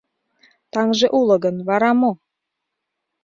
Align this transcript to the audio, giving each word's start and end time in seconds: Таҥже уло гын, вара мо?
Таҥже 0.71 1.07
уло 1.19 1.35
гын, 1.43 1.55
вара 1.67 1.91
мо? 2.01 2.11